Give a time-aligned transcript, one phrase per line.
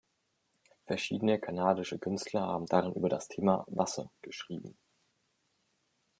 [0.87, 4.75] Verschiedene kanadische Künstler haben darin über das Thema "Wasser" geschrieben.